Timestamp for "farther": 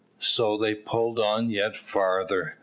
1.77-2.57